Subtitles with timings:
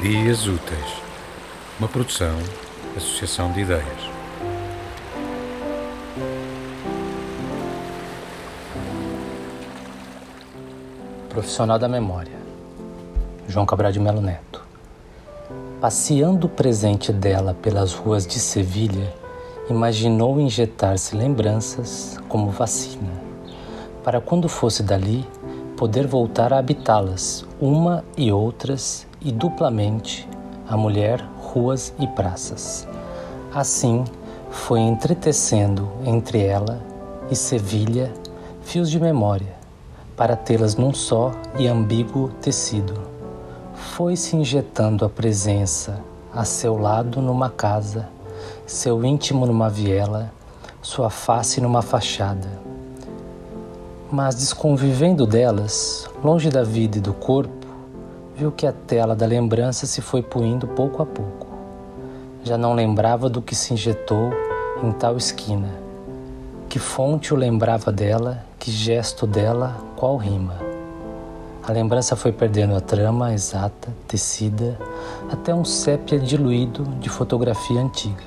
[0.00, 1.02] Dias Úteis,
[1.76, 2.38] uma produção,
[2.96, 3.84] associação de ideias.
[11.28, 12.38] Profissional da memória,
[13.48, 14.62] João Cabral de Melo Neto.
[15.80, 19.12] Passeando o presente dela pelas ruas de Sevilha,
[19.68, 23.20] imaginou injetar-se lembranças como vacina,
[24.04, 25.26] para quando fosse dali
[25.76, 30.28] poder voltar a habitá-las, uma e outras e duplamente,
[30.68, 32.86] a mulher, ruas e praças.
[33.54, 34.04] Assim,
[34.50, 36.80] foi entretecendo entre ela
[37.30, 38.12] e Sevilha
[38.68, 39.54] fios de memória,
[40.14, 43.00] para tê-las num só e ambíguo tecido.
[43.74, 46.00] Foi-se injetando a presença
[46.34, 48.10] a seu lado numa casa,
[48.66, 50.30] seu íntimo numa viela,
[50.82, 52.48] sua face numa fachada.
[54.12, 57.67] Mas desconvivendo delas, longe da vida e do corpo,
[58.38, 61.48] viu que a tela da lembrança se foi puindo pouco a pouco.
[62.44, 64.30] Já não lembrava do que se injetou
[64.80, 65.68] em tal esquina.
[66.68, 70.54] Que fonte o lembrava dela, que gesto dela, qual rima.
[71.66, 74.78] A lembrança foi perdendo a trama exata, tecida,
[75.32, 78.22] até um sépia diluído de fotografia antiga.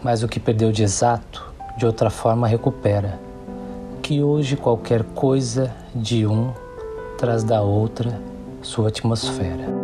[0.00, 1.44] Mas o que perdeu de exato,
[1.76, 3.18] de outra forma recupera.
[4.00, 6.52] Que hoje qualquer coisa de um
[7.18, 8.30] traz da outra
[8.62, 9.81] sua atmosfera.